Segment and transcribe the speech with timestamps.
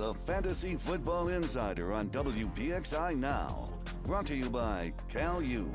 [0.00, 3.68] The Fantasy Football Insider on WPXI Now.
[4.04, 5.70] Brought to you by Cal U.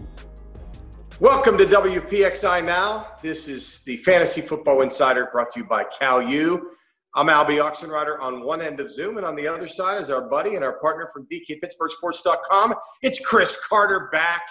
[1.20, 3.09] Welcome to WPXI Now.
[3.22, 6.72] This is the Fantasy Football Insider brought to you by Cal U.
[7.13, 10.27] I'm Albie Oxenrider on one end of Zoom, and on the other side is our
[10.27, 12.73] buddy and our partner from DKPittsburghSports.com.
[13.04, 14.41] It's Chris Carter back,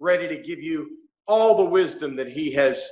[0.00, 0.88] ready to give you
[1.26, 2.82] all the wisdom that he has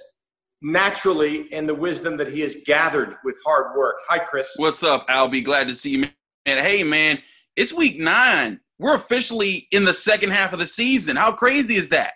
[0.60, 3.96] naturally and the wisdom that he has gathered with hard work.
[4.10, 4.52] Hi, Chris.
[4.56, 5.42] What's up, Albie?
[5.42, 6.10] Glad to see you, man.
[6.46, 7.18] And hey, man,
[7.56, 8.60] it's week nine.
[8.78, 11.16] We're officially in the second half of the season.
[11.16, 12.12] How crazy is that?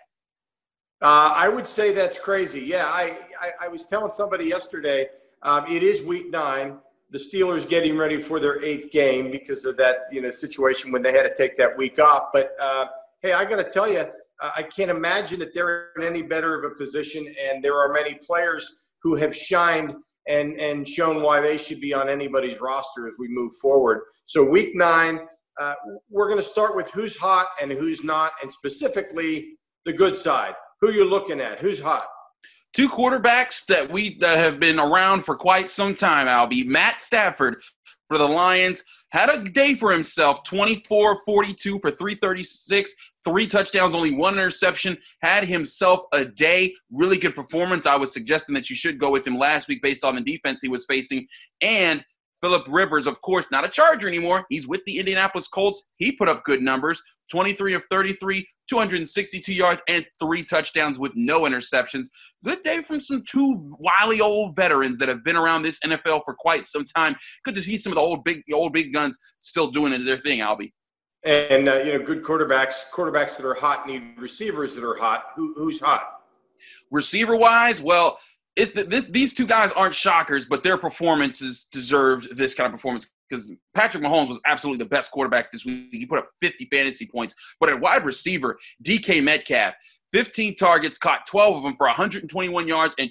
[1.01, 2.61] Uh, I would say that's crazy.
[2.61, 5.07] Yeah, I, I, I was telling somebody yesterday,
[5.41, 6.77] um, it is week nine.
[7.09, 11.01] The Steelers getting ready for their eighth game because of that you know situation when
[11.01, 12.29] they had to take that week off.
[12.31, 12.85] But uh,
[13.21, 14.05] hey, I got to tell you,
[14.39, 18.13] I can't imagine that they're in any better of a position, and there are many
[18.13, 19.95] players who have shined
[20.27, 24.01] and and shown why they should be on anybody's roster as we move forward.
[24.31, 25.27] So week nine,
[25.59, 25.73] uh,
[26.09, 30.53] we're going to start with who's hot and who's not, and specifically the good side.
[30.79, 31.59] Who you're looking at?
[31.59, 32.05] Who's hot?
[32.71, 36.65] Two quarterbacks that we that have been around for quite some time, Albie.
[36.65, 37.61] Matt Stafford
[38.07, 42.93] for the Lions had a day for himself 24 42 for 336
[43.25, 48.53] three touchdowns only one interception had himself a day really good performance i was suggesting
[48.53, 51.25] that you should go with him last week based on the defense he was facing
[51.61, 52.03] and
[52.41, 54.45] philip rivers of course not a charger anymore.
[54.49, 55.89] He's with the indianapolis colts.
[55.97, 61.41] He put up good numbers 23 of 33 262 yards and three touchdowns with no
[61.41, 62.05] interceptions.
[62.43, 66.33] Good day from some two wily old veterans that have been around this nfl for
[66.33, 67.15] quite some time.
[67.45, 70.17] Good to see some of the old big the old big guns still doing their
[70.17, 70.71] thing albie.
[71.23, 75.25] And uh, you know, good quarterbacks, quarterbacks that are hot need receivers that are hot.
[75.35, 76.13] Who, who's hot?
[76.89, 78.17] Receiver wise, well,
[78.55, 83.09] the, this, these two guys aren't shockers, but their performances deserved this kind of performance
[83.29, 85.87] because Patrick Mahomes was absolutely the best quarterback this week.
[85.91, 89.73] He put up 50 fantasy points, but at wide receiver, DK Metcalf,
[90.11, 93.09] 15 targets, caught 12 of them for 121 yards and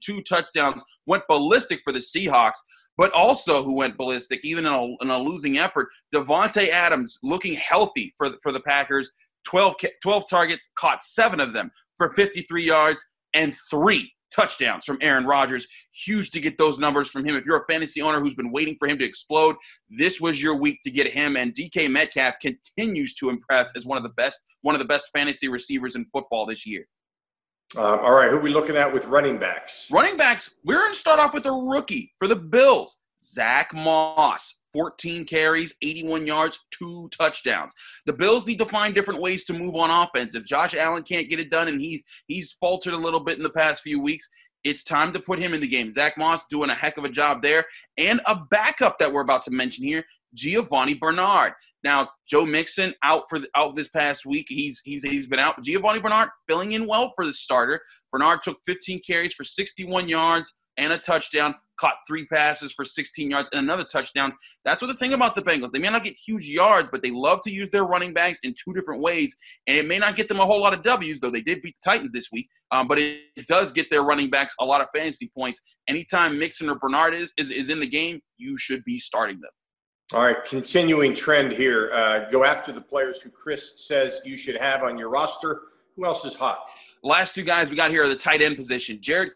[0.00, 2.58] two touchdowns, went ballistic for the Seahawks
[2.98, 5.88] but also who went ballistic, even in a, in a losing effort.
[6.12, 9.12] Davante Adams looking healthy for the, for the Packers.
[9.46, 15.24] 12, 12 targets, caught seven of them for 53 yards and three touchdowns from Aaron
[15.24, 15.66] Rodgers.
[15.92, 17.36] Huge to get those numbers from him.
[17.36, 19.56] If you're a fantasy owner who's been waiting for him to explode,
[19.90, 21.36] this was your week to get him.
[21.36, 25.10] And DK Metcalf continues to impress as one of the best, one of the best
[25.14, 26.86] fantasy receivers in football this year.
[27.76, 29.88] Um, all right, who are we looking at with running backs?
[29.90, 34.54] Running backs, we're going to start off with a rookie for the Bills, Zach Moss.
[34.78, 37.74] 14 carries, 81 yards, two touchdowns.
[38.06, 40.36] The Bills need to find different ways to move on offense.
[40.36, 43.42] If Josh Allen can't get it done and he's he's faltered a little bit in
[43.42, 44.28] the past few weeks,
[44.62, 45.90] it's time to put him in the game.
[45.90, 47.64] Zach Moss doing a heck of a job there.
[47.96, 51.54] And a backup that we're about to mention here, Giovani Bernard.
[51.82, 54.46] Now, Joe Mixon out for the, out this past week.
[54.48, 55.60] He's he's he's been out.
[55.60, 57.80] Giovani Bernard filling in well for the starter.
[58.12, 61.56] Bernard took 15 carries for 61 yards and a touchdown.
[61.80, 64.32] Caught three passes for 16 yards and another touchdown.
[64.64, 65.72] That's what the thing about the Bengals.
[65.72, 68.54] They may not get huge yards, but they love to use their running backs in
[68.54, 69.36] two different ways.
[69.66, 71.76] And it may not get them a whole lot of W's, though they did beat
[71.82, 72.48] the Titans this week.
[72.70, 75.62] Um, but it, it, does get their running backs a lot of fantasy points.
[75.88, 79.50] Anytime Mixon or Bernard is, is, is in the game, you should be starting them.
[80.12, 81.92] All right, continuing trend here.
[81.92, 85.60] Uh, go after the players who Chris says you should have on your roster.
[85.96, 86.60] Who else is hot?
[87.02, 88.98] Last two guys we got here are the tight end position.
[89.00, 89.32] Jared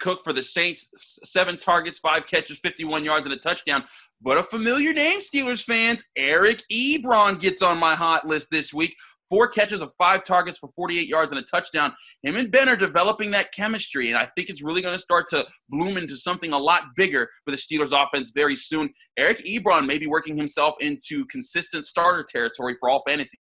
[0.00, 0.88] Cook for the Saints,
[1.24, 3.84] seven targets, five catches, 51 yards, and a touchdown.
[4.20, 8.94] But a familiar name, Steelers fans, Eric Ebron gets on my hot list this week.
[9.30, 11.92] Four catches of five targets for 48 yards and a touchdown.
[12.24, 15.28] Him and Ben are developing that chemistry, and I think it's really going to start
[15.28, 18.92] to bloom into something a lot bigger for the Steelers offense very soon.
[19.16, 23.38] Eric Ebron may be working himself into consistent starter territory for all fantasy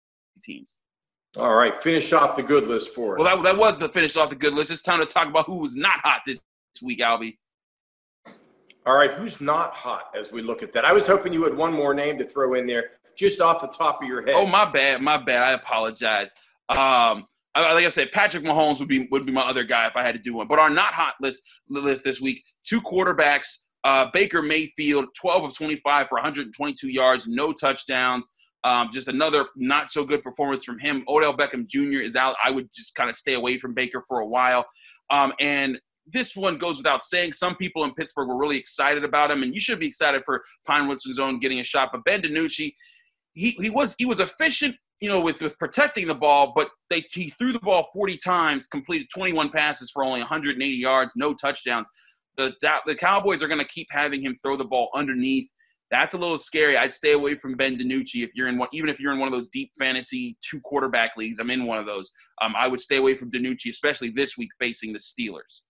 [0.43, 0.81] teams.
[1.37, 3.25] All right, finish off the good list for us.
[3.25, 4.71] Well, that, that was the finish off the good list.
[4.71, 6.41] It's time to talk about who was not hot this
[6.81, 7.39] week, Albie.
[8.87, 10.85] All right, who's not hot as we look at that?
[10.85, 13.69] I was hoping you had one more name to throw in there just off the
[13.69, 14.35] top of your head.
[14.37, 15.43] Oh, my bad, my bad.
[15.43, 16.35] I apologize.
[16.69, 17.27] Um,
[17.57, 20.15] like I said, Patrick Mahomes would be would be my other guy if I had
[20.15, 20.49] to do one.
[20.49, 23.59] But our not hot list list this week: two quarterbacks.
[23.85, 28.33] Uh, Baker Mayfield, 12 of 25 for 122 yards, no touchdowns.
[28.65, 31.05] Um, just another not so good performance from him.
[31.07, 32.01] Odell Beckham Jr.
[32.01, 32.35] is out.
[32.43, 34.67] I would just kind of stay away from Baker for a while.
[35.11, 37.33] Um, and this one goes without saying.
[37.33, 40.43] Some people in Pittsburgh were really excited about him, and you should be excited for
[40.67, 41.91] Pine Wilson Zone getting a shot.
[41.93, 42.75] But Ben DiNucci,
[43.35, 47.05] he, he was he was efficient, you know, with, with protecting the ball, but they
[47.13, 51.89] he threw the ball 40 times, completed 21 passes for only 180 yards, no touchdowns.
[52.37, 52.55] The
[52.87, 55.49] the Cowboys are going to keep having him throw the ball underneath.
[55.91, 56.77] That's a little scary.
[56.77, 59.29] I'd stay away from Ben DiNucci if you're in one, even if you're in one
[59.29, 61.39] of those deep fantasy two quarterback leagues.
[61.39, 62.13] I'm in one of those.
[62.43, 65.63] Um, I would stay away from DiNucci, especially this week facing the Steelers.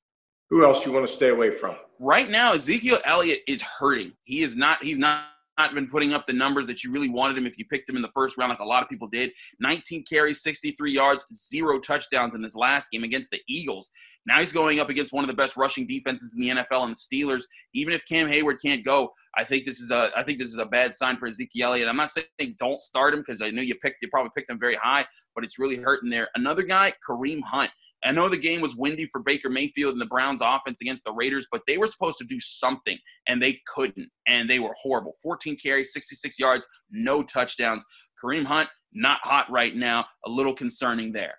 [0.51, 1.77] Who else you want to stay away from?
[1.99, 4.13] Right now, Ezekiel Elliott is hurting.
[4.25, 4.83] He is not.
[4.83, 5.34] He's not not
[5.75, 8.03] been putting up the numbers that you really wanted him if you picked him in
[8.03, 9.33] the first round, like a lot of people did.
[9.61, 13.91] 19 carries, 63 yards, zero touchdowns in his last game against the Eagles.
[14.27, 16.95] Now he's going up against one of the best rushing defenses in the NFL and
[16.95, 17.45] the Steelers.
[17.75, 20.59] Even if Cam Hayward can't go, I think this is a I think this is
[20.59, 21.89] a bad sign for Ezekiel Elliott.
[21.89, 24.59] I'm not saying don't start him because I know you picked you probably picked him
[24.59, 25.05] very high,
[25.35, 26.29] but it's really hurting there.
[26.35, 27.71] Another guy, Kareem Hunt.
[28.05, 31.13] I know the game was windy for Baker Mayfield and the Browns offense against the
[31.13, 34.09] Raiders, but they were supposed to do something and they couldn't.
[34.29, 35.15] And they were horrible.
[35.23, 37.85] 14 carries, 66 yards, no touchdowns.
[38.23, 40.05] Kareem Hunt, not hot right now.
[40.27, 41.35] A little concerning there.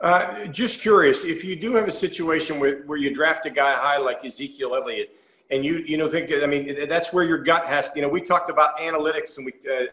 [0.00, 3.74] Uh, just curious, if you do have a situation where, where you draft a guy
[3.74, 5.14] high like Ezekiel Elliott,
[5.50, 8.20] and you you know think I mean that's where your gut has you know we
[8.20, 9.86] talked about analytics and we uh,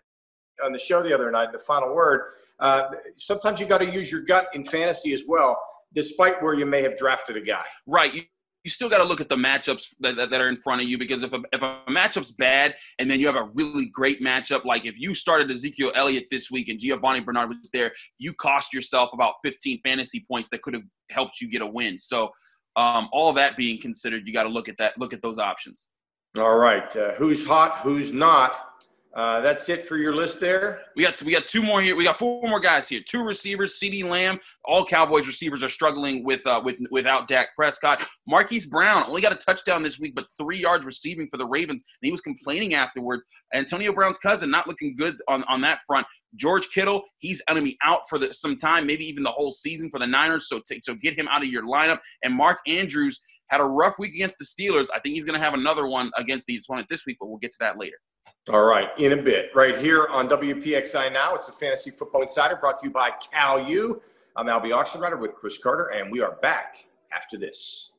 [0.63, 2.21] on the show the other night the final word
[2.59, 5.61] uh, sometimes you got to use your gut in fantasy as well,
[5.93, 7.65] despite where you may have drafted a guy.
[7.85, 8.13] Right.
[8.13, 8.21] You,
[8.63, 10.89] you still got to look at the matchups that, that, that, are in front of
[10.89, 14.21] you because if a, if a matchup's bad and then you have a really great
[14.21, 18.33] matchup, like if you started Ezekiel Elliott this week and Giovani Bernard was there, you
[18.33, 21.97] cost yourself about 15 fantasy points that could have helped you get a win.
[21.97, 22.29] So,
[22.75, 25.87] um, all that being considered, you got to look at that, look at those options.
[26.37, 26.95] All right.
[26.95, 27.79] Uh, who's hot?
[27.79, 28.66] Who's not?
[29.15, 30.81] Uh, that's it for your list there.
[30.95, 31.95] We got we got two more here.
[31.95, 33.01] We got four more guys here.
[33.07, 33.79] Two receivers.
[33.79, 34.39] CeeDee Lamb.
[34.65, 38.05] All Cowboys receivers are struggling with uh, with without Dak Prescott.
[38.27, 41.81] Marquise Brown only got a touchdown this week, but three yards receiving for the Ravens,
[41.81, 43.23] and he was complaining afterwards.
[43.55, 46.05] Antonio Brown's cousin not looking good on on that front.
[46.35, 49.51] George Kittle, he's going to be out for the, some time, maybe even the whole
[49.51, 50.47] season for the Niners.
[50.47, 51.99] So t- so get him out of your lineup.
[52.23, 54.87] And Mark Andrews had a rough week against the Steelers.
[54.93, 57.39] I think he's going to have another one against the opponent this week, but we'll
[57.39, 57.97] get to that later.
[58.49, 61.35] All right, in a bit, right here on WPXI Now.
[61.35, 64.01] It's the Fantasy Football Insider brought to you by Cal U.
[64.37, 66.77] I'm Albie Oxenrider with Chris Carter, and we are back
[67.11, 67.91] after this.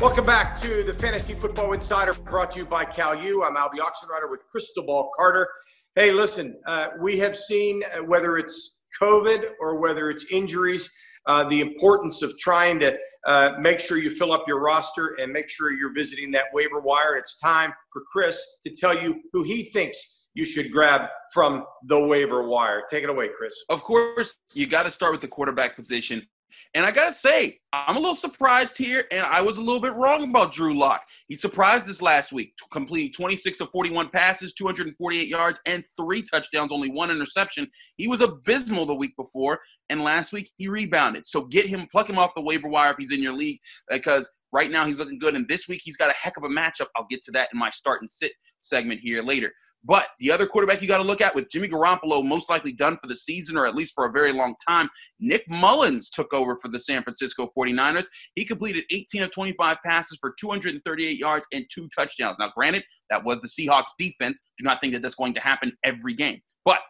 [0.00, 3.44] Welcome back to the Fantasy Football Insider brought to you by Cal U.
[3.44, 5.50] I'm Albie Oxenrider with Crystal Ball Carter.
[5.96, 10.90] Hey, listen, uh, we have seen uh, whether it's COVID or whether it's injuries,
[11.26, 12.96] uh, the importance of trying to
[13.26, 16.80] uh, make sure you fill up your roster and make sure you're visiting that waiver
[16.80, 17.16] wire.
[17.16, 21.02] It's time for Chris to tell you who he thinks you should grab
[21.34, 22.82] from the waiver wire.
[22.90, 23.54] Take it away, Chris.
[23.68, 26.26] Of course, you got to start with the quarterback position.
[26.74, 29.80] And I got to say, I'm a little surprised here, and I was a little
[29.80, 31.02] bit wrong about Drew Lock.
[31.28, 36.72] He surprised us last week, completing 26 of 41 passes, 248 yards, and three touchdowns,
[36.72, 37.68] only one interception.
[37.96, 41.26] He was abysmal the week before, and last week he rebounded.
[41.26, 44.28] So get him, pluck him off the waiver wire if he's in your league, because
[44.52, 45.34] right now he's looking good.
[45.34, 46.86] And this week he's got a heck of a matchup.
[46.96, 49.52] I'll get to that in my start and sit segment here later.
[49.84, 52.98] But the other quarterback you got to look at with Jimmy Garoppolo most likely done
[53.00, 54.90] for the season or at least for a very long time,
[55.20, 58.04] Nick Mullens took over for the San Francisco 49ers.
[58.34, 62.36] He completed 18 of 25 passes for 238 yards and two touchdowns.
[62.38, 64.42] Now, granted, that was the Seahawks defense.
[64.58, 66.40] Do not think that that's going to happen every game.
[66.64, 66.80] But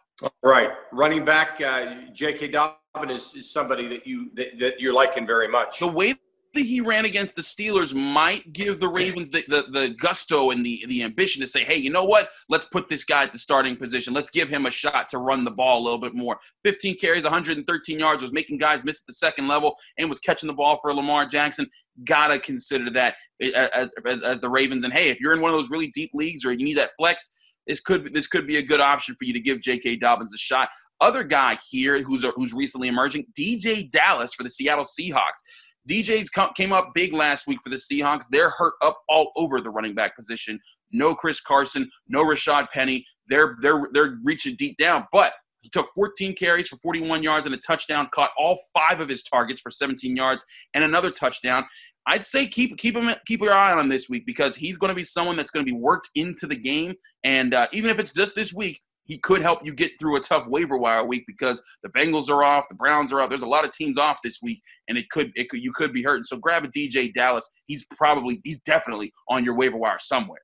[0.43, 2.49] right, running back uh, J.K.
[2.49, 2.75] Dobbins
[3.09, 5.79] is, is somebody that you that, that you're liking very much.
[5.79, 6.15] The way
[6.53, 10.83] he ran against the Steelers might give the Ravens the, the, the, gusto and the,
[10.89, 12.29] the ambition to say, hey, you know what?
[12.49, 14.13] Let's put this guy at the starting position.
[14.13, 16.39] Let's give him a shot to run the ball a little bit more.
[16.65, 20.47] 15 carries, 113 yards, was making guys miss at the second level and was catching
[20.47, 21.67] the ball for Lamar Jackson.
[22.03, 24.83] Gotta consider that eh, eh, as, as, as the Ravens.
[24.83, 26.91] And hey, if you're in one of those really deep leagues or you need that
[26.97, 27.31] flex,
[27.67, 29.97] this could this could be a good option for you to give J.K.
[29.97, 30.69] Dobbins a shot.
[30.99, 35.41] Other guy here who's who's recently emerging, DeeJay Dallas for the Seattle Seahawks.
[35.89, 38.25] DJ's came up big last week for the Seahawks.
[38.29, 40.59] They're hurt up all over the running back position.
[40.91, 43.05] No Chris Carson, no Rashad Penny.
[43.27, 47.53] They're they're they're reaching deep down, but he took 14 carries for 41 yards and
[47.53, 51.63] a touchdown, caught all five of his targets for 17 yards and another touchdown.
[52.07, 54.89] I'd say keep keep him keep your eye on him this week because he's going
[54.89, 57.99] to be someone that's going to be worked into the game, and uh, even if
[57.99, 61.25] it's just this week, he could help you get through a tough waiver wire week
[61.27, 63.29] because the Bengals are off, the Browns are off.
[63.29, 65.91] There's a lot of teams off this week, and it could it could you could
[65.91, 66.23] be hurting.
[66.23, 67.49] So grab a DeeJay Dallas.
[67.65, 70.39] He's probably he's definitely on your waiver wire somewhere.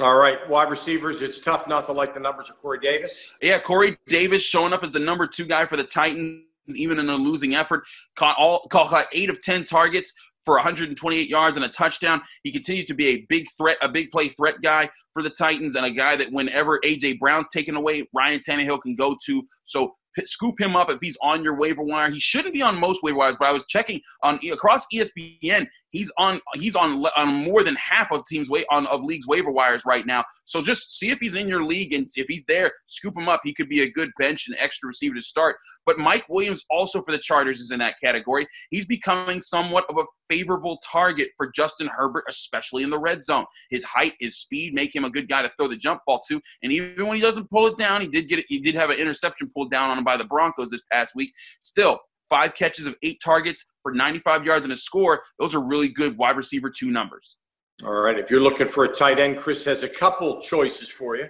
[0.00, 1.22] All right, wide receivers.
[1.22, 3.34] It's tough not to like the numbers of Corey Davis.
[3.40, 6.42] Yeah, Corey Davis showing up as the number two guy for the Titans,
[6.74, 7.84] even in a losing effort.
[8.16, 10.12] Caught all caught eight of ten targets
[10.44, 12.20] for 128 yards and a touchdown.
[12.42, 15.76] He continues to be a big threat, a big play threat guy for the Titans,
[15.76, 19.42] and a guy that whenever AJ Brown's taken away, Ryan Tannehill can go to.
[19.64, 19.94] So
[20.24, 22.10] scoop him up if he's on your waiver wire.
[22.10, 25.66] He shouldn't be on most waiver wires, but I was checking on across ESPN.
[25.90, 29.50] He's on he's on on more than half of teams wait on of leagues waiver
[29.50, 30.24] wires right now.
[30.46, 33.42] So just see if he's in your league and if he's there, scoop him up.
[33.44, 35.56] He could be a good bench and extra receiver to start.
[35.84, 38.46] But Mike Williams also for the Chargers is in that category.
[38.70, 43.44] He's becoming somewhat of a favorable target for Justin Herbert, especially in the red zone.
[43.68, 46.40] His height, his speed make him a good guy to throw the jump ball to.
[46.62, 48.46] And even when he doesn't pull it down, he did get it.
[48.48, 51.32] He did have an interception pulled down on him by the Broncos this past week.
[51.62, 55.22] Still, five catches of eight targets for 95 yards and a score.
[55.38, 57.36] Those are really good wide receiver two numbers.
[57.84, 58.18] All right.
[58.18, 61.28] If you're looking for a tight end, Chris has a couple choices for you.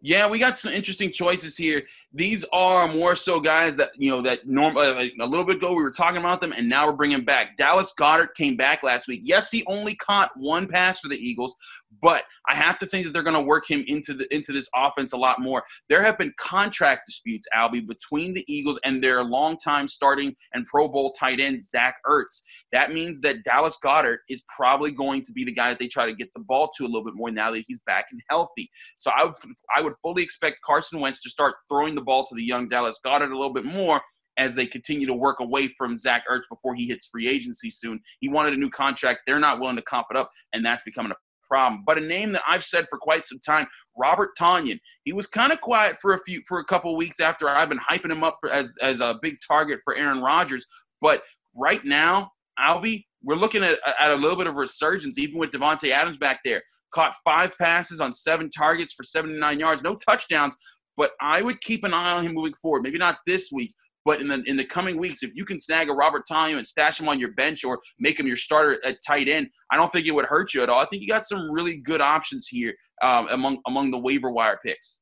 [0.00, 1.82] Yeah, we got some interesting choices here.
[2.12, 5.70] These are more so guys that you know that norm uh, a little bit ago
[5.70, 7.56] we were talking about them, and now we're bringing back.
[7.56, 9.20] Dallas Goedert came back last week.
[9.24, 11.56] Yes, he only caught one pass for the Eagles,
[12.00, 14.68] but I have to think that they're going to work him into the into this
[14.74, 15.62] offense a lot more.
[15.88, 20.88] There have been contract disputes, Albie, between the Eagles and their longtime starting and Pro
[20.88, 22.42] Bowl tight end Zach Ertz.
[22.72, 26.06] That means that Dallas Goedert is probably going to be the guy that they try
[26.06, 28.70] to get the ball to a little bit more now that he's back and healthy.
[28.96, 29.34] So I would
[29.74, 33.00] I would fully expect Carson Wentz to start throwing the ball to the young Dallas
[33.04, 34.00] Goedert a little bit more
[34.36, 38.00] as they continue to work away from Zach Ertz before he hits free agency soon.
[38.20, 39.20] He wanted a new contract.
[39.26, 41.16] They're not willing to comp it up, and that's becoming a
[41.48, 41.82] problem.
[41.86, 44.78] But a name that I've said for quite some time, Robert Tonyan.
[45.04, 47.78] He was kind of quiet for a few for a couple weeks after I've been
[47.78, 50.66] hyping him up for, as as a big target for Aaron Rodgers.
[51.00, 51.22] But
[51.54, 55.90] right now, Albie, we're looking at, at a little bit of resurgence, even with Davante
[55.90, 56.62] Adams back there.
[56.94, 60.56] Caught five passes on seven targets for 79 yards, no touchdowns.
[60.96, 62.82] But I would keep an eye on him moving forward.
[62.82, 63.74] Maybe not this week,
[64.04, 66.66] but in the in the coming weeks, if you can snag a Robert Tonyan and
[66.66, 69.92] stash him on your bench or make him your starter at tight end, I don't
[69.92, 70.80] think it would hurt you at all.
[70.80, 74.58] I think you got some really good options here um, among among the waiver wire
[74.64, 75.00] picks.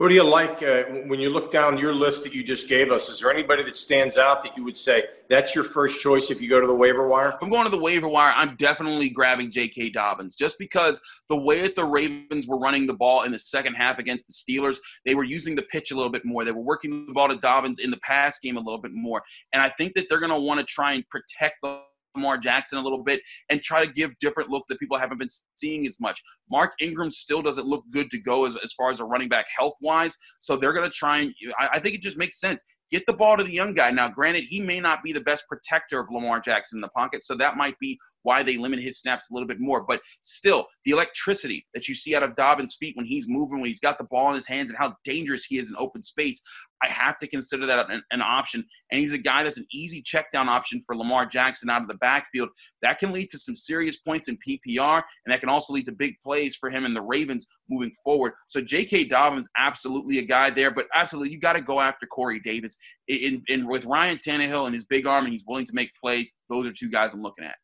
[0.00, 2.90] Who do you like uh, when you look down your list that you just gave
[2.90, 3.10] us?
[3.10, 6.40] Is there anybody that stands out that you would say that's your first choice if
[6.40, 7.36] you go to the waiver wire?
[7.42, 8.32] I'm going to the waiver wire.
[8.34, 9.90] I'm definitely grabbing J.K.
[9.90, 13.74] Dobbins just because the way that the Ravens were running the ball in the second
[13.74, 16.46] half against the Steelers, they were using the pitch a little bit more.
[16.46, 19.22] They were working the ball to Dobbins in the pass game a little bit more.
[19.52, 21.82] And I think that they're going to want to try and protect the
[22.14, 25.28] Lamar Jackson a little bit and try to give different looks that people haven't been
[25.56, 26.22] seeing as much.
[26.50, 29.46] Mark Ingram still doesn't look good to go as, as far as a running back
[29.56, 30.16] health wise.
[30.40, 32.64] So they're going to try and, I, I think it just makes sense.
[32.90, 33.92] Get the ball to the young guy.
[33.92, 37.22] Now, granted, he may not be the best protector of Lamar Jackson in the pocket,
[37.22, 39.82] so that might be why they limit his snaps a little bit more.
[39.82, 43.68] But still, the electricity that you see out of Dobbins' feet when he's moving, when
[43.68, 46.40] he's got the ball in his hands, and how dangerous he is in open space,
[46.82, 48.64] I have to consider that an, an, option.
[48.90, 51.88] And he's a guy that's an easy check down option for Lamar Jackson out of
[51.88, 52.48] the backfield.
[52.80, 55.92] That can lead to some serious points in PPR, and that can also lead to
[55.92, 58.32] big plays for him and the Ravens moving forward.
[58.48, 59.04] So J.K.
[59.04, 62.76] Dobbins, absolutely a guy there, but absolutely you got to go after Corey Davis.
[63.08, 66.34] In, in, with Ryan Tannehill and his big arm, and he's willing to make plays.
[66.48, 67.56] Those are two guys I'm looking at.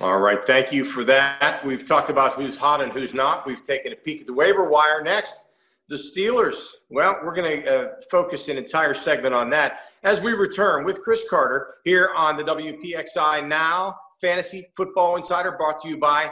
[0.00, 1.64] All right, thank you for that.
[1.64, 3.46] We've talked about who's hot and who's not.
[3.46, 5.00] We've taken a peek at the waiver wire.
[5.02, 5.36] Next,
[5.88, 6.56] the Steelers.
[6.90, 11.00] Well, we're going to uh, focus an entire segment on that as we return with
[11.02, 16.30] Chris Carter here on the WPXI Now Fantasy Football Insider, brought to you by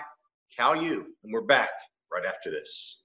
[0.56, 1.06] Cal U.
[1.22, 1.70] And we're back
[2.12, 3.04] right after this.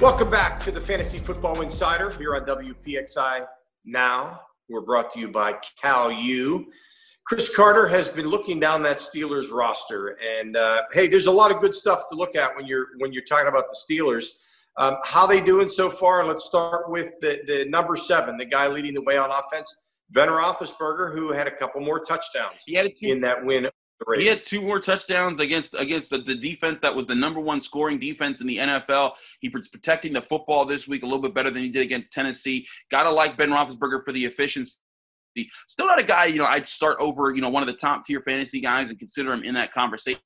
[0.00, 3.46] Welcome back to the Fantasy Football Insider here on WPXI
[3.84, 4.40] Now.
[4.68, 6.66] We're brought to you by Cal U.
[7.24, 11.52] Chris Carter has been looking down that Steelers roster, and uh, hey, there's a lot
[11.52, 14.26] of good stuff to look at when you're when you're talking about the Steelers.
[14.78, 16.24] Um, how they doing so far?
[16.26, 20.28] Let's start with the, the number seven, the guy leading the way on offense, Ben
[20.28, 23.68] Roethlisberger, who had a couple more touchdowns he had two, in that win.
[24.16, 27.60] He had two more touchdowns against against the, the, defense that was the number one
[27.60, 29.12] scoring defense in the NFL.
[29.40, 32.12] He was protecting the football this week a little bit better than he did against
[32.12, 32.66] Tennessee.
[32.90, 34.78] Gotta like Ben Roethlisberger for the efficiency
[35.68, 38.04] Still not a guy, you know, I'd start over, you know, one of the top
[38.04, 40.20] tier fantasy guys and consider him in that conversation.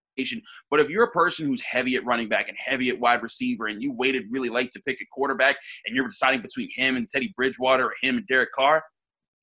[0.71, 3.67] But if you're a person who's heavy at running back and heavy at wide receiver
[3.67, 7.09] and you waited really late to pick a quarterback and you're deciding between him and
[7.09, 8.83] Teddy Bridgewater or him and Derek Carr,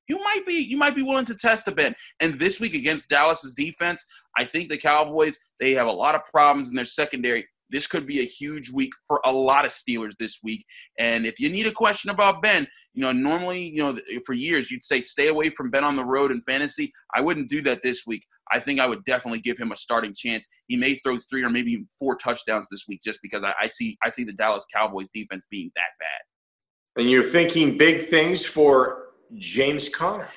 [0.07, 1.95] you might be you might be willing to test a bit.
[2.19, 4.05] And this week against Dallas's defense,
[4.37, 8.07] I think the Cowboys, they have a lot of problems in their secondary this could
[8.07, 10.65] be a huge week for a lot of Steelers this week.
[10.99, 14.71] And if you need a question about Ben, you know, normally, you know, for years
[14.71, 16.93] you'd say stay away from Ben on the road in fantasy.
[17.15, 18.23] I wouldn't do that this week.
[18.51, 20.47] I think I would definitely give him a starting chance.
[20.67, 23.67] He may throw three or maybe even four touchdowns this week, just because I, I
[23.67, 27.01] see I see the Dallas Cowboys defense being that bad.
[27.01, 30.29] And you're thinking big things for James Conner.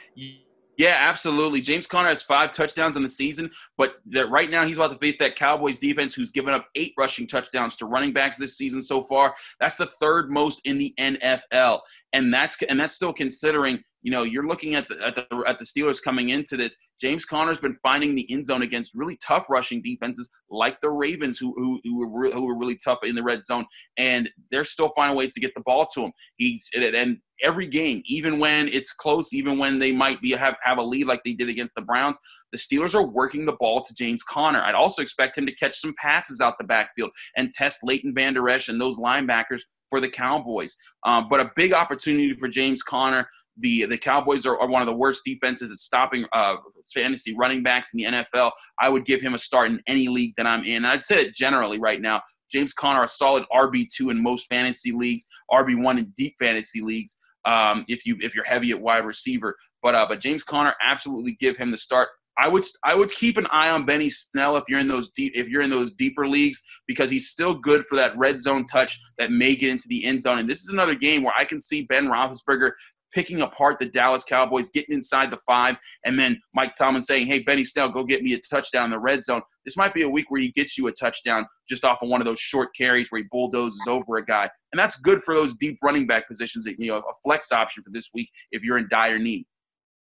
[0.77, 1.61] Yeah, absolutely.
[1.63, 4.99] James Conner has five touchdowns in the season, but that right now he's about to
[4.99, 8.83] face that Cowboys defense who's given up eight rushing touchdowns to running backs this season
[8.83, 9.35] so far.
[9.59, 11.81] That's the third most in the NFL,
[12.13, 15.59] and that's and that's still considering you know, you're looking at the, at the at
[15.59, 16.77] the Steelers coming into this.
[17.01, 21.39] James Conner's been finding the end zone against really tough rushing defenses like the Ravens,
[21.39, 23.67] who who who were, who were really tough in the red zone,
[23.97, 26.13] and they're still finding ways to get the ball to him.
[26.37, 30.79] He's and every game, even when it's close, even when they might be have have
[30.79, 32.19] a lead like they did against the Browns,
[32.53, 34.63] the Steelers are working the ball to James Conner.
[34.63, 38.49] I'd also expect him to catch some passes out the backfield and test Leighton Vander
[38.49, 40.77] Esch and those linebackers for the Cowboys.
[41.05, 43.29] Um, but a big opportunity for James Conner
[43.59, 46.57] the the Cowboys are, are one of the worst defenses at stopping uh,
[46.95, 48.51] fantasy running backs in the NFL.
[48.79, 50.85] I would give him a start in any league that I'm in.
[50.85, 52.23] I'd say it generally right now.
[52.51, 56.81] James Conner, a solid RB two in most fantasy leagues, RB one in deep fantasy
[56.81, 57.17] leagues.
[57.47, 61.37] Um, if you if you're heavy at wide receiver, but uh, but James Conner, absolutely
[61.41, 62.09] give him the start.
[62.39, 65.33] I would I would keep an eye on Benny Snell if you're in those deep
[65.35, 68.99] if you're in those deeper leagues because he's still good for that red zone touch
[69.19, 70.39] that may get into the end zone.
[70.39, 72.73] And this is another game where I can see Ben Roethlisberger
[73.17, 77.39] picking apart the Dallas Cowboys, getting inside the five, and then Mike Tomlin saying, "Hey,
[77.39, 80.09] Benny Snell, go get me a touchdown in the red zone." This might be a
[80.09, 83.11] week where he gets you a touchdown just off of one of those short carries
[83.11, 86.67] where he bulldozes over a guy, and that's good for those deep running back positions.
[86.67, 89.47] That you know, a flex option for this week if you're in dire need.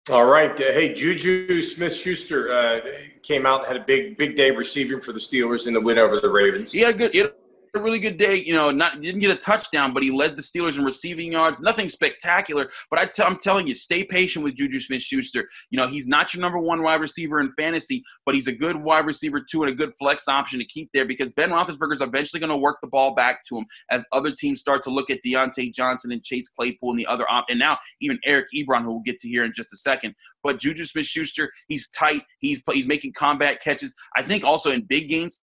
[0.10, 0.52] All right.
[0.52, 2.80] Uh, hey, Juju Smith Schuster uh,
[3.24, 5.98] came out and had a big, big day receiving for the Steelers in the win
[5.98, 6.72] over the Ravens.
[6.72, 7.34] He had a good, he had
[7.74, 8.36] a really good day.
[8.36, 11.62] You know, not didn't get a touchdown, but he led the Steelers in receiving yards.
[11.62, 15.48] Nothing spectacular, but I t- I'm telling you, stay patient with Juju Smith-Schuster.
[15.70, 18.76] You know, he's not your number one wide receiver in fantasy, but he's a good
[18.76, 22.02] wide receiver too, and a good flex option to keep there because Ben Roethlisberger is
[22.02, 25.10] eventually going to work the ball back to him as other teams start to look
[25.10, 28.84] at Diontae Johnson and Chase Claypool and the other op, and now even Eric Ebron,
[28.84, 30.14] who we'll get to here in just a second.
[30.44, 32.24] But Juju Smith-Schuster, he's tight.
[32.40, 33.96] He's he's making combat catches.
[34.16, 35.40] I think also in big games,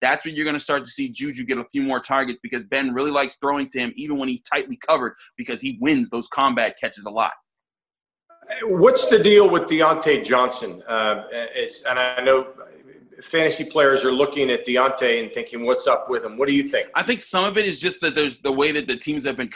[0.00, 2.64] that's when you're going to start to see Juju get a few more targets because
[2.64, 6.28] Ben really likes throwing to him even when he's tightly covered because he wins those
[6.28, 7.32] combat catches a lot.
[8.62, 10.82] What's the deal with Diontae Johnson?
[10.88, 11.24] Uh,
[11.86, 12.46] and I know
[13.22, 16.62] fantasy players are looking at Diontae and thinking, "What's up with him?" What do you
[16.62, 16.88] think?
[16.94, 19.36] I think some of it is just that there's the way that the teams have
[19.36, 19.50] been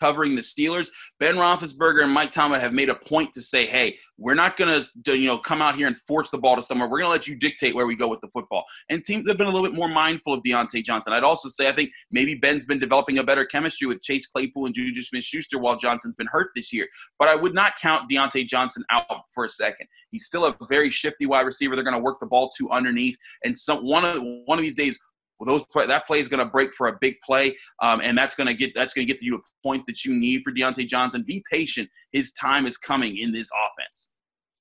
[0.00, 0.88] covering the Steelers,
[1.20, 4.84] Ben Roethlisberger and Mike Tomlin have made a point to say, "Hey, we're not going
[5.04, 6.88] to, you know, come out here and force the ball to somewhere.
[6.88, 9.38] We're going to let you dictate where we go with the football." And teams have
[9.38, 11.12] been a little bit more mindful of Diontae Johnson.
[11.12, 14.66] I'd also say I think maybe Ben's been developing a better chemistry with Chase Claypool
[14.66, 16.86] and Juju Smith-Schuster while Johnson's been hurt this year.
[17.18, 19.86] But I would not count Diontae Johnson out for a second.
[20.10, 21.74] He's still a very shifty wide receiver.
[21.74, 24.76] They're going to work the ball to underneath, and some one of one of these
[24.76, 24.98] days
[25.38, 28.16] well, those play, that play is going to break for a big play, um, and
[28.16, 30.52] that's going to get that's going to get you a point that you need for
[30.52, 31.22] Diontae Johnson.
[31.26, 34.10] Be patient; his time is coming in this offense.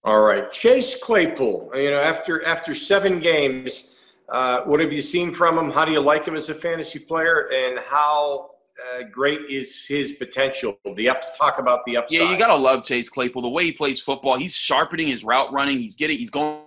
[0.04, 1.72] All right, Chase Claypool.
[1.76, 3.96] You know, after after seven games,
[4.30, 5.72] uh, what have you seen from him?
[5.72, 8.52] How do you like him as a fantasy player, and how
[8.94, 10.78] uh, great is his potential?
[10.96, 12.20] The up talk about the upside.
[12.20, 13.42] Yeah, you gotta love Chase Claypool.
[13.42, 15.80] The way he plays football, he's sharpening his route running.
[15.80, 16.62] He's getting, he's going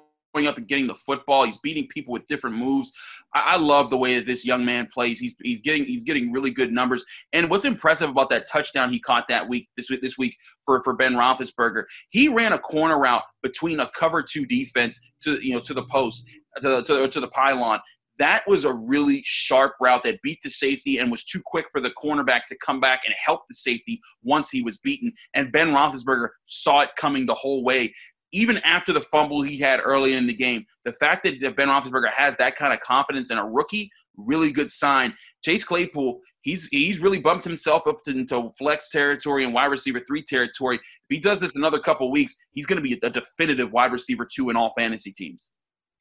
[0.46, 1.44] up and getting the football.
[1.44, 2.92] He's beating people with different moves.
[3.34, 5.18] I, I, love the way that this young man plays.
[5.20, 7.04] He's he's getting he's getting really good numbers.
[7.32, 10.82] And what's impressive about that touchdown he caught that week this week this week for
[10.82, 15.54] for Ben Roethlisberger, he ran a corner route between a cover two defense to you
[15.54, 16.26] know to the post
[16.62, 17.80] to to, to the pylon.
[18.18, 21.80] That was a really sharp route that beat the safety and was too quick for
[21.80, 25.10] the cornerback to come back and help the safety once he was beaten.
[25.32, 27.94] And Ben Roethlisberger saw it coming the whole way
[28.32, 32.10] even after the fumble he had early in the game, the fact that Ben Roethlisberger
[32.10, 35.14] has that kind of confidence in a rookie, really good sign.
[35.42, 40.00] Chase Claypool, he's he's really bumped himself up to, into flex territory and wide receiver
[40.06, 40.76] three territory.
[40.76, 44.26] If he does this another couple weeks, he's going to be a definitive wide receiver
[44.32, 45.54] two in all fantasy teams.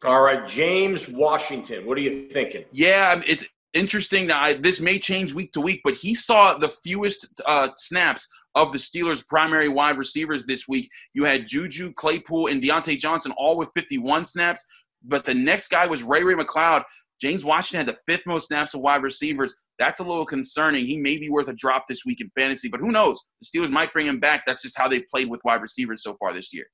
[0.06, 2.64] All right, James Washington, what are you thinking?
[2.72, 4.28] Yeah, it's interesting.
[4.28, 8.28] That I, this may change week to week, but he saw the fewest uh, snaps
[8.56, 10.90] of the Steelers' primary wide receivers this week.
[11.14, 14.66] You had Juju, Claypool, and Diontae Johnson all with 51 snaps,
[15.04, 16.84] but the next guy was Ray Ray McCloud.
[17.22, 19.54] James Washington had the fifth most snaps of wide receivers.
[19.78, 20.86] That's a little concerning.
[20.86, 23.22] He may be worth a drop this week in fantasy, but who knows?
[23.42, 24.44] The Steelers might bring him back.
[24.46, 26.66] That's just how they played with wide receivers so far this year.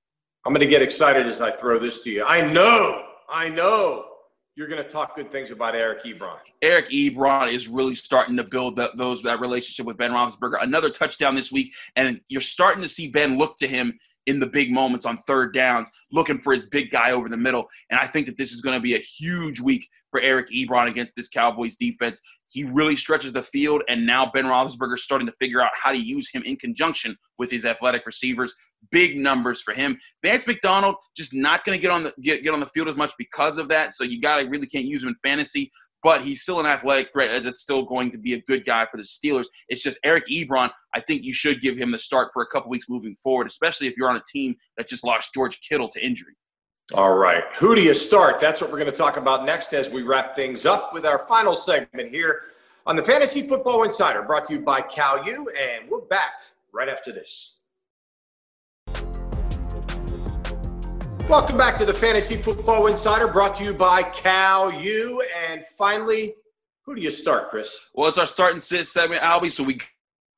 [0.46, 2.24] I'm going to get excited as I throw this to you.
[2.24, 4.06] I know, I know
[4.56, 6.38] you're going to talk good things about Eric Ebron.
[6.62, 10.62] Eric Ebron is really starting to build that, those that relationship with Ben Roethlisberger.
[10.62, 14.48] Another touchdown this week, and you're starting to see Ben look to him in the
[14.48, 17.68] big moments on third downs, looking for his big guy over the middle.
[17.90, 20.88] And I think that this is going to be a huge week for Eric Ebron
[20.88, 22.22] against this Cowboys defense.
[22.50, 25.92] He really stretches the field, and now Ben Roethlisberger is starting to figure out how
[25.92, 28.54] to use him in conjunction with his athletic receivers.
[28.92, 29.98] Big numbers for him.
[30.24, 32.96] Vance McDonald just not going to get on the get, get on the field as
[32.96, 33.94] much because of that.
[33.94, 35.72] So you got to really can't use him in fantasy
[36.06, 38.98] but he's still an athletic threat that's still going to be a good guy for
[38.98, 39.48] the Steelers.
[39.70, 40.70] It's just Eric Ebron.
[40.94, 43.88] I think you should give him the start for a couple weeks moving forward, especially
[43.88, 46.36] if you're on a team that just lost George Kittle to injury.
[46.94, 47.44] All right.
[47.58, 48.40] Who do you start?
[48.40, 51.26] That's what we're going to talk about next as we wrap things up with our
[51.28, 52.42] final segment here
[52.86, 55.50] on the Fantasy Football Insider, brought to you by Cal U.
[55.60, 56.34] And we're back
[56.72, 57.55] right after this.
[61.28, 65.24] Welcome back to the Fantasy Football Insider, brought to you by Cal U.
[65.50, 66.36] And finally,
[66.84, 67.80] who do you start, Chris?
[67.96, 69.52] Well, it's our start and sit segment, Albie.
[69.52, 69.80] So we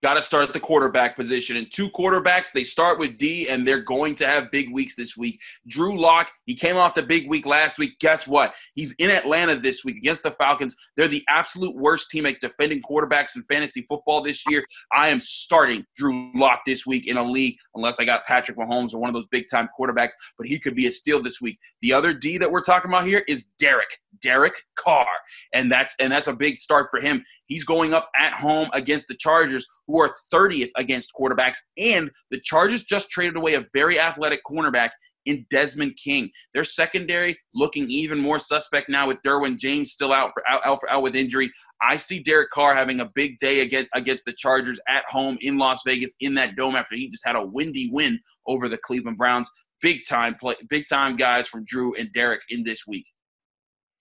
[0.03, 1.57] got to start at the quarterback position.
[1.57, 5.17] And two quarterbacks, they start with D, and they're going to have big weeks this
[5.17, 5.39] week.
[5.67, 7.99] Drew Lock, he came off the big week last week.
[7.99, 8.53] Guess what?
[8.75, 10.75] He's in Atlanta this week against the Falcons.
[10.95, 14.63] They're the absolute worst team at defending quarterbacks in fantasy football this year.
[14.93, 18.93] I am starting Drew Lock this week in a league, unless I got Patrick Mahomes
[18.93, 21.57] or one of those big time quarterbacks, but he could be a steal this week.
[21.81, 23.99] The other D that we're talking about here is Derek.
[24.21, 25.05] Derek Carr.
[25.53, 27.23] And that's and that's a big start for him.
[27.45, 31.57] He's going up at home against the Chargers, who are 30th against quarterbacks.
[31.77, 34.89] And the Chargers just traded away a very athletic cornerback
[35.27, 36.31] in Desmond King.
[36.53, 40.79] Their secondary looking even more suspect now with Derwin James still out for, out, out,
[40.79, 41.51] for, out with injury.
[41.81, 45.57] I see Derek Carr having a big day against, against the Chargers at home in
[45.57, 49.17] Las Vegas in that dome after he just had a windy win over the Cleveland
[49.17, 49.51] Browns.
[49.81, 53.05] Big time play, big time guys from Drew and Derek in this week.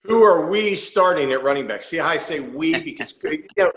[0.05, 1.83] Who are we starting at running back?
[1.83, 3.71] See how I say we because you know,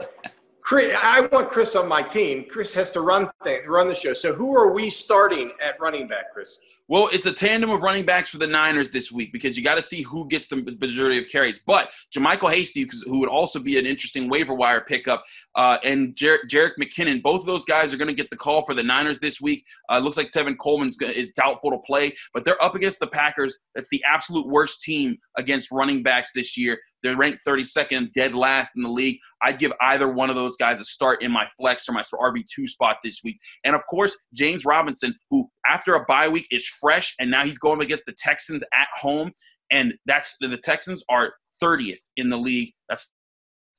[0.63, 2.45] Chris, I want Chris on my team.
[2.49, 4.13] Chris has to run th- run the show.
[4.13, 6.59] So who are we starting at running back, Chris?
[6.91, 9.77] Well, it's a tandem of running backs for the Niners this week because you got
[9.77, 11.61] to see who gets the majority of carries.
[11.65, 15.23] But JaMycal Hasty, who would also be an interesting waiver wire pickup,
[15.55, 18.67] uh, and Jer- Jerick McKinnon, both of those guys are going to get the call
[18.67, 19.65] for the Niners this week.
[19.89, 23.57] Uh, looks like Tevin Coleman is doubtful to play, but they're up against the Packers.
[23.77, 26.77] That's the absolute worst team against running backs this year.
[27.03, 29.19] They're ranked 32nd, dead last in the league.
[29.43, 32.69] I'd give either one of those guys a start in my flex or my RB2
[32.69, 33.39] spot this week.
[33.65, 37.59] And of course, James Robinson, who after a bye week is fresh, and now he's
[37.59, 39.33] going against the Texans at home.
[39.71, 41.33] And that's the Texans are
[41.63, 42.73] 30th in the league.
[42.89, 43.11] That's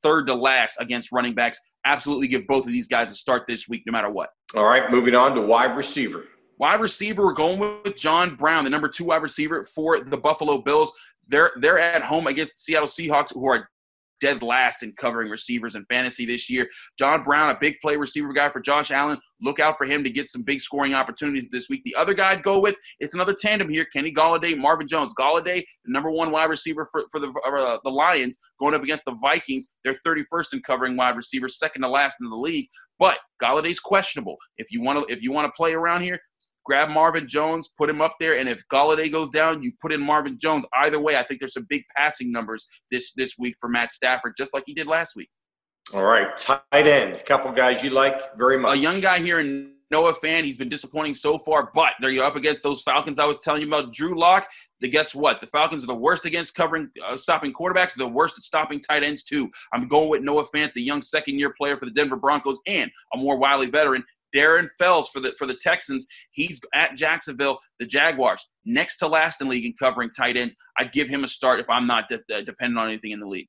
[0.03, 1.60] third to last against running backs.
[1.86, 4.29] Absolutely give both of these guys a start this week, no matter what.
[4.55, 6.25] All right, moving on to wide receiver.
[6.57, 10.60] Wide receiver, we're going with John Brown, the number two wide receiver for the Buffalo
[10.60, 10.91] Bills.
[11.27, 13.69] They're they're at home against Seattle Seahawks, who are
[14.21, 16.69] dead last in covering receivers in fantasy this year.
[16.97, 19.19] John Brown, a big play receiver guy for Josh Allen.
[19.41, 21.81] Look out for him to get some big scoring opportunities this week.
[21.84, 25.13] The other guy I'd go with, it's another tandem here Kenny Golladay, Marvin Jones.
[25.19, 29.05] Golladay, the number one wide receiver for, for the, uh, the Lions, going up against
[29.05, 29.67] the Vikings.
[29.84, 32.67] They're 31st in covering wide receivers, second to last in the league.
[32.99, 34.38] But Golladay's questionable.
[34.57, 36.19] If you want to if you want to play around here,
[36.65, 40.02] grab Marvin Jones, put him up there, and if Golladay goes down, you put in
[40.02, 40.65] Marvin Jones.
[40.84, 44.34] Either way, I think there's some big passing numbers this this week for Matt Stafford,
[44.38, 45.30] just like he did last week.
[45.93, 48.78] All right, tight end, a couple guys you like very much.
[48.78, 50.43] A young guy here in Noah Fant.
[50.43, 53.67] He's been disappointing so far, but they're up against those Falcons I was telling you
[53.67, 53.93] about.
[53.93, 54.47] Drew Lock.
[54.80, 55.41] The, guess what?
[55.41, 57.93] The Falcons are the worst against covering, uh, stopping quarterbacks.
[57.93, 59.52] the worst at stopping tight ends too.
[59.74, 63.17] I'm going with Noah Fant, the young second-year player for the Denver Broncos, and a
[63.17, 64.04] more wily veteran
[64.36, 66.08] Darren Fells for the for the Texans.
[66.32, 70.56] He's at Jacksonville, the Jaguars, next to last in league in covering tight ends.
[70.78, 73.28] I'd give him a start if I'm not de- de- dependent on anything in the
[73.28, 73.48] league.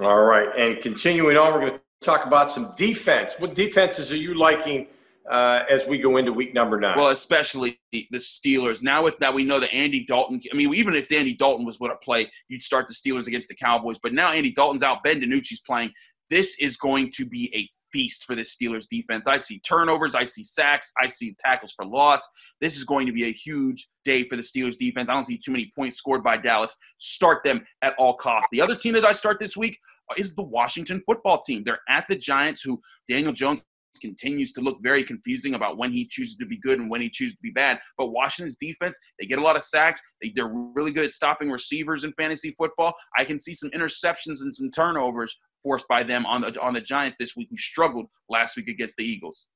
[0.00, 3.34] All right, and continuing on, we're going to talk about some defense.
[3.38, 4.88] What defenses are you liking
[5.30, 6.96] uh, as we go into week number nine?
[6.96, 8.82] Well, especially the Steelers.
[8.82, 10.40] Now with that, we know that Andy Dalton.
[10.52, 13.48] I mean, even if Andy Dalton was going to play, you'd start the Steelers against
[13.48, 13.98] the Cowboys.
[14.02, 15.02] But now Andy Dalton's out.
[15.02, 15.92] Ben DiNucci's playing.
[16.30, 19.26] This is going to be a feast for the Steelers defense.
[19.26, 22.28] I see turnovers, I see sacks, I see tackles for loss.
[22.60, 25.08] This is going to be a huge day for the Steelers defense.
[25.08, 26.76] I don't see too many points scored by Dallas.
[26.98, 28.48] Start them at all costs.
[28.50, 29.78] The other team that I start this week
[30.16, 31.62] is the Washington football team.
[31.64, 33.64] They're at the Giants, who Daniel Jones
[34.00, 37.08] continues to look very confusing about when he chooses to be good and when he
[37.08, 37.78] chooses to be bad.
[37.96, 40.00] But Washington's defense, they get a lot of sacks.
[40.20, 42.94] They, they're really good at stopping receivers in fantasy football.
[43.16, 46.80] I can see some interceptions and some turnovers forced by them on the on the
[46.80, 49.48] Giants this week, who struggled last week against the Eagles.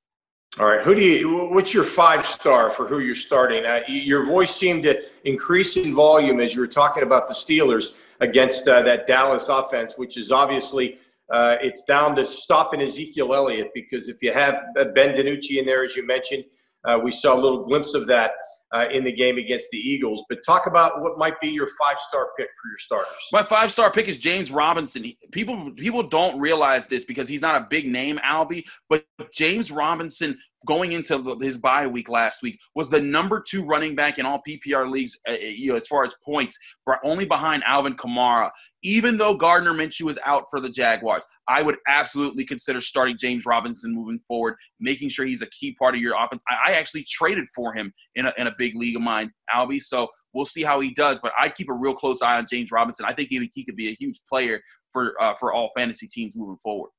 [0.58, 1.50] All right, who do you?
[1.50, 3.64] What's your five star for who you're starting?
[3.64, 8.00] Uh, your voice seemed to increase in volume as you were talking about the Steelers
[8.20, 10.98] against uh, that Dallas offense, which is obviously
[11.30, 15.84] uh, it's down to stopping Ezekiel Elliott because if you have Ben DiNucci in there,
[15.84, 16.44] as you mentioned,
[16.84, 18.32] uh, we saw a little glimpse of that
[18.74, 20.24] uh, in the game against the Eagles.
[20.28, 23.14] But talk about what might be your five star pick for your starters.
[23.32, 25.12] My five star pick is James Robinson.
[25.32, 30.38] People people don't realize this because he's not a big name, Albie, but James Robinson
[30.66, 34.42] going into his bye week last week was the number two running back in all
[34.46, 38.50] PPR leagues, uh, uh, you know, as far as points, but only behind Alvin Kamara.
[38.82, 43.46] Even though Gardner Minshew is out for the Jaguars, I would absolutely consider starting James
[43.46, 46.42] Robinson moving forward, making sure he's a key part of your offense.
[46.48, 49.82] I, I actually traded for him in a, in a big league of mine, Albie.
[49.82, 51.18] So we'll see how he does.
[51.20, 53.06] But I keep a real close eye on James Robinson.
[53.06, 54.60] I think he, he could be a huge player
[54.92, 56.90] for uh, for all fantasy teams moving forward.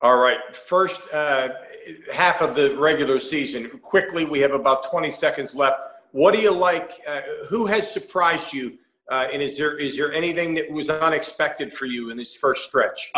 [0.00, 0.38] All right.
[0.54, 1.48] First uh,
[2.12, 3.68] half of the regular season.
[3.82, 5.80] Quickly, we have about 20 seconds left.
[6.12, 7.02] What do you like?
[7.06, 8.78] Uh, who has surprised you?
[9.10, 12.68] Uh, and is there is there anything that was unexpected for you in this first
[12.68, 13.10] stretch?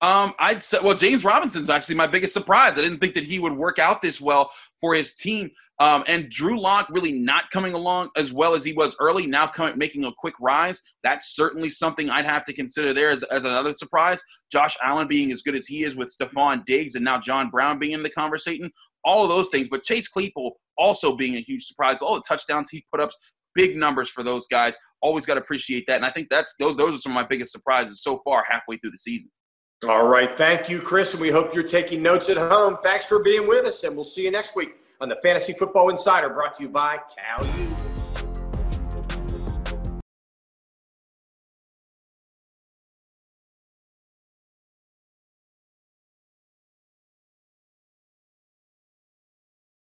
[0.00, 2.72] Um, I'd say, well, James Robinson's actually my biggest surprise.
[2.72, 5.50] I didn't think that he would work out this well for his team.
[5.80, 9.48] Um, and Drew Lock really not coming along as well as he was early, now
[9.48, 10.80] coming, making a quick rise.
[11.02, 14.22] That's certainly something I'd have to consider there as, as another surprise.
[14.52, 17.80] Josh Allen being as good as he is with Stefon Diggs and now John Brown
[17.80, 18.70] being in the conversation,
[19.04, 19.68] all of those things.
[19.68, 21.98] But Chase Claypool also being a huge surprise.
[22.00, 23.10] All the touchdowns he put up,
[23.56, 24.76] big numbers for those guys.
[25.00, 25.96] Always got to appreciate that.
[25.96, 28.76] And I think that's those, those are some of my biggest surprises so far halfway
[28.76, 29.30] through the season.
[29.86, 30.36] All right.
[30.36, 31.12] Thank you, Chris.
[31.12, 32.78] And we hope you're taking notes at home.
[32.82, 33.84] Thanks for being with us.
[33.84, 36.98] And we'll see you next week on the Fantasy Football Insider brought to you by
[37.16, 37.87] Cal U.